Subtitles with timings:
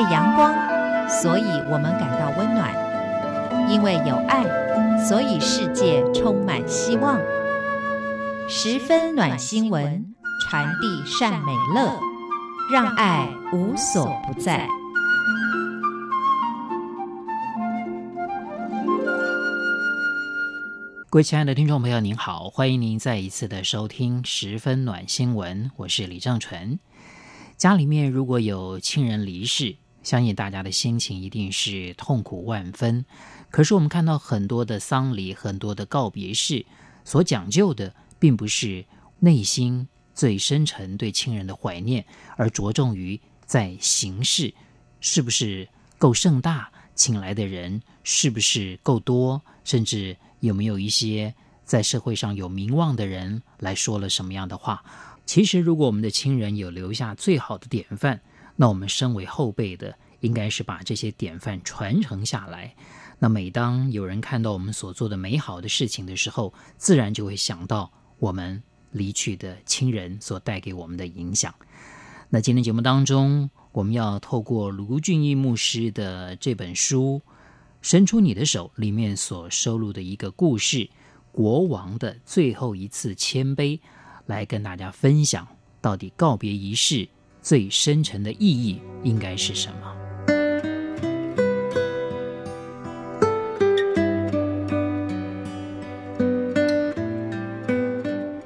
[0.00, 0.54] 为阳光，
[1.10, 2.72] 所以我们感到温暖；
[3.68, 4.46] 因为有爱，
[5.06, 7.20] 所以世界充满希望。
[8.48, 12.00] 十分暖新闻，传递善美乐，
[12.72, 14.66] 让爱无所不在。
[21.10, 26.78] 各位亲爱的听众朋友，您好，欢迎您再一次的收听《十分暖新闻》，我是李正纯。
[27.58, 33.04] 家里面如果有亲人离世，相信大家的心情一定是痛苦万分。
[33.50, 36.64] 可是我们看到很多的丧礼，很多的告别式，
[37.04, 38.84] 所讲究的并不是
[39.18, 42.04] 内心最深沉对亲人的怀念，
[42.36, 44.52] 而着重于在形式
[45.00, 45.68] 是不是
[45.98, 50.16] 够盛大，请来的人是不是够多，甚至。
[50.40, 51.34] 有没有一些
[51.66, 54.82] 在社会上有名望的人来说了什么样的话？
[55.26, 58.22] 其实，如果我们的亲人有留下最好的典范，
[58.60, 62.74] 那我们身为后辈的，应该是把这些典范传承下来。
[63.18, 71.54] 那每当有人看到我们所做的美好的事情的时候，自然就会想到我们离去的亲人所带给我们的影响。
[72.28, 77.22] 那今天节目当中，我们要透过卢俊义牧师的这本书。
[77.80, 80.90] 伸出你的手里面所收录的一个故事，
[81.32, 83.80] 国王的最后一次谦卑，
[84.26, 85.48] 来跟大家分享，
[85.80, 87.08] 到底告别仪式
[87.42, 89.96] 最深沉的意义应该是什么？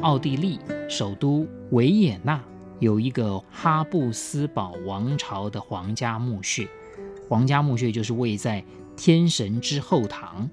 [0.00, 2.42] 奥地利首都维也纳
[2.80, 6.68] 有一个哈布斯堡王朝的皇家墓穴，
[7.28, 8.64] 皇家墓穴就是位在。
[8.96, 10.50] 天神之后堂，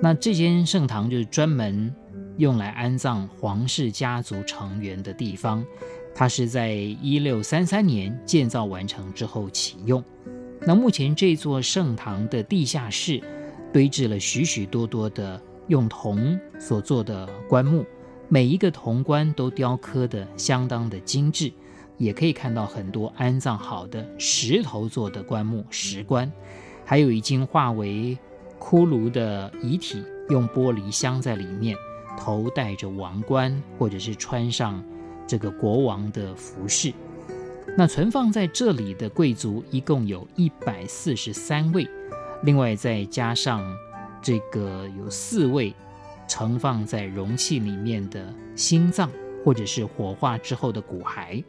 [0.00, 1.94] 那这间圣堂就是专门
[2.38, 5.62] 用来安葬皇室家族成员的地方。
[6.14, 10.02] 它是在一六三三年建造完成之后启用。
[10.60, 13.20] 那目前这座圣堂的地下室
[13.72, 17.84] 堆置了许许多多的用铜所做的棺木，
[18.28, 21.52] 每一个铜棺都雕刻得相当的精致，
[21.98, 26.30] 也可以看到很多安葬好的石头做的棺木石棺。
[26.84, 28.16] 还有已经化为
[28.60, 31.76] 骷髅的遗体，用玻璃镶在里面，
[32.18, 34.82] 头戴着王冠，或者是穿上
[35.26, 36.92] 这个国王的服饰。
[37.76, 41.88] 那存放在这里的贵族一共有一百四十三位，
[42.42, 43.62] 另外再加上
[44.22, 45.74] 这个有四位
[46.28, 49.10] 盛放在容器里面的心脏，
[49.44, 51.42] 或者是火化之后的骨骸，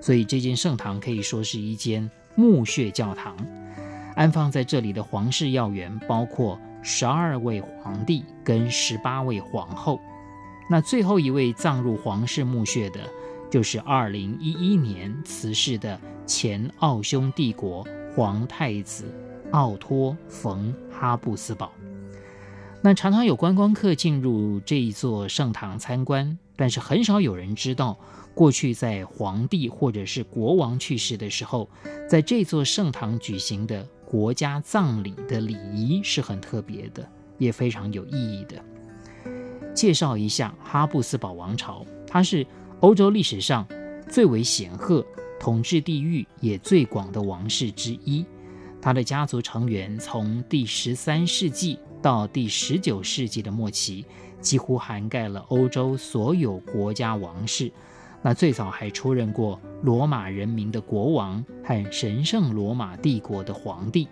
[0.00, 3.34] 所以这间圣堂可以说是一间墓穴教堂。
[4.14, 9.98] 安放在这里的皇室要员包括十二位皇帝跟十八位皇后。
[10.72, 13.00] 那最后一位葬入皇室墓穴的，
[13.50, 19.04] 就是二零一一年辞世的前奥匈帝国皇太子
[19.50, 21.70] 奥托·冯·哈布斯堡。
[22.80, 27.98] 那常常有观光客进入这一座圣堂参观，但是很少有人知道，
[28.34, 31.68] 过去在皇帝或者是国王去世的时候，
[32.08, 33.86] 在这座圣堂举行的。
[34.06, 37.06] 国家葬礼的礼仪是很特别的，
[37.36, 38.56] 也非常有意义的。
[39.74, 42.46] 介绍一下哈布斯堡王朝，它是
[42.80, 43.66] 欧洲历史上
[44.08, 45.04] 最为显赫、
[45.40, 48.24] 统治地域也最广的王室之一。
[48.80, 54.04] 它的家族成员从第十三世纪到第十九世纪的末期，
[54.40, 57.70] 几乎涵盖了欧洲所有国家王室。
[58.24, 64.06] 那最早还出任过罗马人民的国王和神圣罗马帝国的皇帝。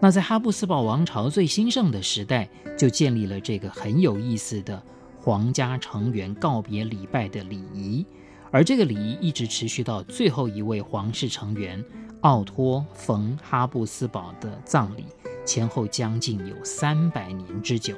[0.00, 2.48] 那在哈布斯堡王朝最兴盛的时代，
[2.78, 4.80] 就建立了这个很有意思的
[5.20, 8.06] 皇家成员告别礼拜的礼仪。
[8.50, 11.84] 而这个礼仪一直持续到最后一位皇室成员
[12.20, 15.04] 奥托·冯·哈布斯堡的葬礼，
[15.44, 17.94] 前后将近有三百年之久。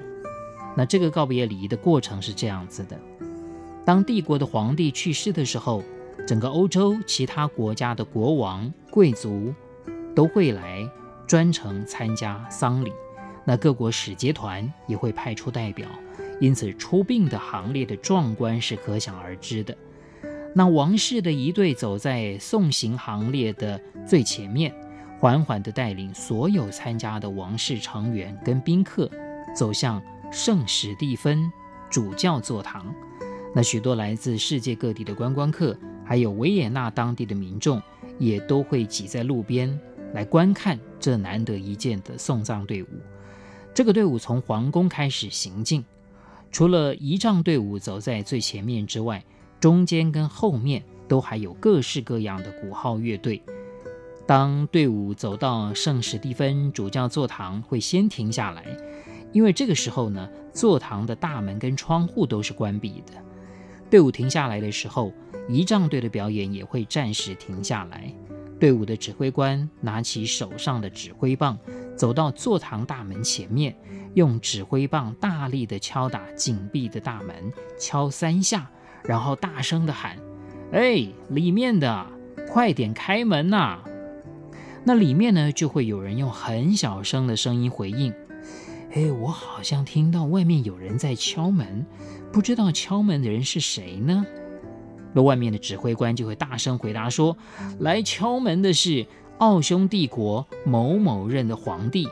[0.77, 2.99] 那这个告别礼仪的过程是这样子的。
[3.84, 5.83] 当帝国的皇帝去世的时候，
[6.27, 9.53] 整个欧洲其他国家的国王、贵族
[10.15, 10.89] 都会来
[11.30, 12.92] 专程参加丧礼。
[13.44, 15.88] 那各国使节团也会派出代表，
[16.41, 19.72] 因此出殡的行列的壮观是可想而知的。
[20.56, 24.74] 那王室的一队走在送行行列的最前面，
[25.21, 29.09] 缓缓地带领所有参加的王室成员跟宾客
[29.54, 30.03] 走向
[30.33, 31.48] 圣史蒂芬
[31.88, 32.92] 主教座堂。
[33.54, 37.80] 那许多来自世界各地的观光客，还有维也纳当地的民众，
[38.18, 39.78] 也都会挤在路边
[40.12, 42.88] 来观看这难得一见的送葬队伍。
[43.74, 45.84] 这个队伍从皇宫开始行进，
[46.52, 49.24] 除了仪仗队伍走在最前面之外，
[49.58, 53.42] 中间跟后面都还有各式各样的鼓号乐队。
[54.26, 58.64] 当队伍走到圣史蒂芬主教座堂，会先停下来，
[59.32, 63.14] 因为这个时候呢，座堂的大门跟窗户都是关闭的。
[63.88, 65.12] 队伍停下来的时候，
[65.48, 68.12] 仪仗队的表演也会暂时停下来。
[68.60, 71.59] 队伍的指挥官拿起手上的指挥棒，
[71.97, 73.74] 走到座堂大门前面，
[74.12, 78.71] 用指挥棒大力地敲打紧闭的大门，敲三下，
[79.03, 80.18] 然后大声地喊
[80.72, 82.07] ：“哎，里面的，
[82.53, 83.78] 快点开门呐！”
[84.84, 88.12] 那里面呢，就会有人用很小声的声音回应
[88.92, 91.86] ：“哎，我好像听到外面有人在敲门，
[92.30, 94.27] 不知道敲门的人是谁呢？”
[95.12, 97.36] 那外面的指挥官就会大声回答说
[97.80, 99.07] ：“来敲门的是
[99.39, 102.07] 奥匈帝国某某任的皇帝，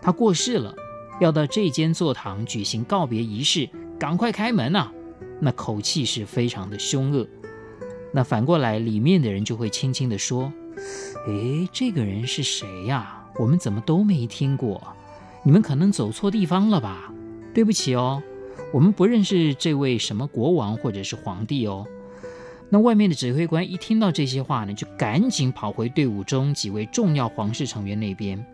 [0.00, 0.74] 他过世了，
[1.20, 3.68] 要到这间座堂举行告别仪式，
[3.98, 4.90] 赶快开门呐！”
[5.40, 7.26] 那口气是非常的凶恶。
[8.12, 10.52] 那反过来，里面的人就会轻轻地说
[11.26, 13.24] ：“诶，这个人是谁呀？
[13.36, 14.82] 我们怎么都没听过？
[15.44, 17.12] 你们可能走错地方了吧？
[17.54, 18.22] 对不起哦，
[18.72, 21.86] 我们不认识这位什么国王或者是皇帝哦。”
[22.70, 28.44] 那外面的指挥官一听到这些话呢，就赶紧跑回队伍中几位重要皇室成员那边。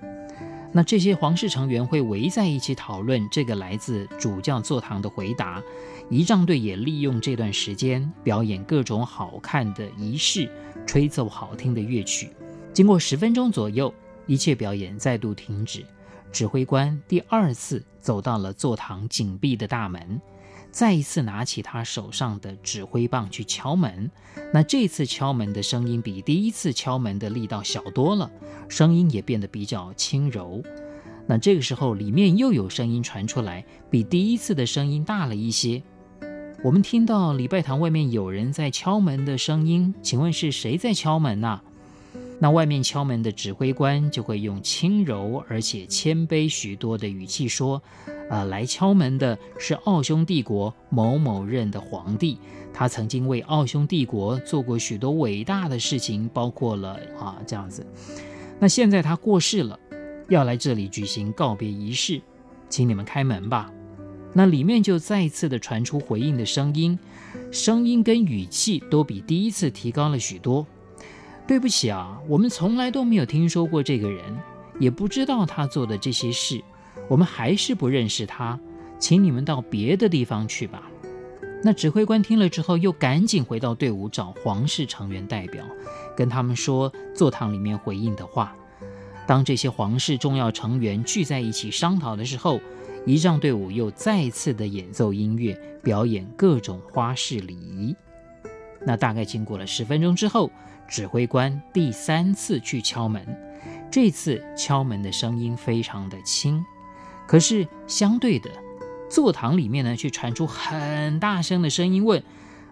[0.72, 5.62] 那这些皇室成员会围在一起讨论这个来自主教座堂的回答。
[6.10, 10.50] 仪仗队也利用这段时间表演各种好看的仪式，
[10.84, 12.30] 吹奏好听的乐曲。
[12.72, 13.92] 经过十分钟左右，
[14.26, 15.84] 一切表演再度停止。
[16.32, 20.20] 指挥官第二次走到了座堂紧闭的大门。
[20.74, 24.10] 再一次拿起他手上的指挥棒去敲门，
[24.52, 28.28] 那这次敲门的声音比第一次敲门的力道小多了，
[28.68, 30.60] 声音也变得比较轻柔。
[31.28, 35.80] 那这个时候，里面又有声音传出来，比第一次的声音大了一些。
[36.64, 41.60] 我们听到礼拜堂外面有人在敲门的声音，请问是谁在敲门呢？
[42.44, 47.82] 那外面敲门的指挥官就会用轻柔而且谦卑许多的语气说。
[48.28, 52.38] 呃，来敲门的是奥匈帝国某某任的皇帝，
[52.70, 57.86] 他曾经为奥匈帝国做过许多伟大的事情，包括了啊这样子。
[58.58, 59.80] 那现在他过世了，
[60.28, 62.20] 要来这里举行告别仪式，
[62.68, 63.72] 请你们开门吧。
[64.34, 66.98] 那里面就再一次的传出回应的声音，
[67.50, 70.66] 声音跟语气都比第一次提高了许多。
[71.46, 74.24] 对不起啊，我们从来都没有听说过这个人，
[74.80, 76.62] 也不知道他做的这些事。
[77.08, 78.58] 我们还是不认识他，
[78.98, 80.90] 请你们到别的地方去吧。
[81.62, 85.64] 那指挥官听了之后，又赶紧回到队伍找皇室成员代表，
[86.16, 88.56] 跟他们说座堂里面回应的话。
[89.26, 92.60] 当这些皇室重要成员聚在一起商讨的时候，
[93.04, 97.94] 仪仗队伍又再次的演奏音乐，表演各种花式礼仪。
[98.86, 100.50] 那大概经过了十分钟之后，
[100.86, 103.24] 指挥官第三次去敲门，
[103.90, 106.64] 这次敲门的声音非常的轻。
[107.26, 108.50] 可是相对的，
[109.08, 112.22] 座堂里面呢，却传出很大声的声音，问：“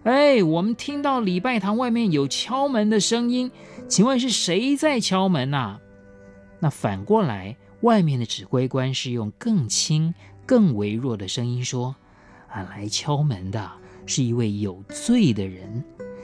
[0.05, 3.51] 哎，我们听到礼拜堂外面有敲门的声音，
[3.89, 5.79] 请问是谁在敲门呐？”
[6.61, 10.15] 那反过来，外面的指挥官是用更轻、
[10.45, 11.97] 更微弱的声音说
[12.53, 13.73] ：“啊，来敲门的
[14.07, 15.83] 是一位有罪的人，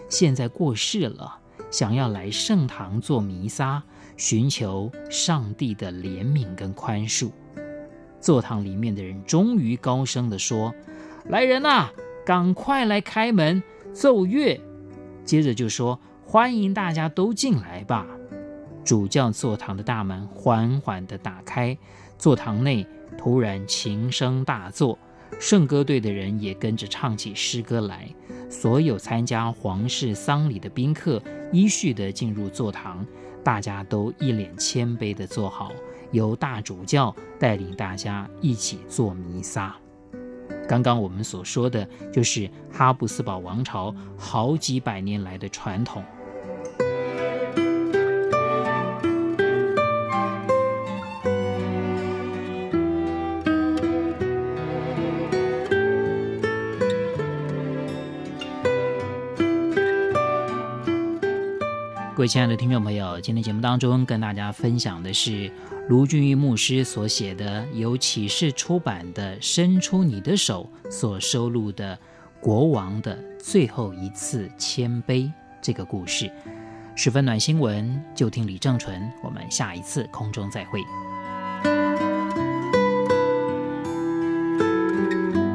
[0.08, 1.38] 现在过世了，
[1.70, 3.82] 想要来圣堂做弥撒，
[4.16, 7.30] 寻求上帝的怜悯跟宽恕。”
[8.20, 10.74] 座堂里面的人终于高声地说
[11.30, 11.88] ：“来人呐，
[12.26, 14.60] 赶快来开门奏乐。”
[15.24, 18.06] 接着就说：“欢迎大家都进来吧。”
[18.84, 21.76] 主教座堂的大门缓缓地打开，
[22.16, 24.98] 座堂内突然琴声大作，
[25.38, 28.08] 圣歌队的人也跟着唱起诗歌来。
[28.50, 33.06] 所有参加皇室丧礼的宾客依序地进入座堂，
[33.44, 35.70] 大家都一脸谦卑地坐好。
[36.10, 39.76] 由大主教带领大家一起做弥撒。
[40.66, 46.02] 刚刚我们所说的就是哈布斯堡王朝好几百年来的传统。
[62.18, 65.48] 各位亲爱的听众朋友，今天节目当中跟大家分享的是
[65.88, 71.96] 卢俊义牧师所写的，由启示出版的《伸出你的手》所收录的
[72.40, 75.26] 《国王的最后一次谦卑》
[75.62, 76.28] 这个故事，
[76.96, 78.04] 十分暖新闻。
[78.16, 80.80] 就听李正淳，我们下一次空中再会。